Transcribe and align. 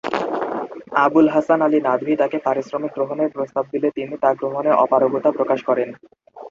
আবুল 1.05 1.27
হাসান 1.33 1.59
আলী 1.65 1.79
নদভী 1.87 2.13
তাকে 2.21 2.37
পারিশ্রমিক 2.45 2.91
গ্রহণের 2.95 3.29
প্রস্তাব 3.35 3.65
দিলে 3.73 3.89
তিনি 3.97 4.15
তা 4.23 4.29
গ্রহণে 4.39 4.71
অপারগতা 4.83 5.29
প্রকাশ 5.37 5.59
করেন। 5.69 5.89